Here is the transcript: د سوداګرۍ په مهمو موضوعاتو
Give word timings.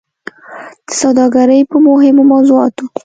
د 0.87 0.89
سوداګرۍ 1.01 1.61
په 1.71 1.77
مهمو 1.87 2.23
موضوعاتو 2.31 2.85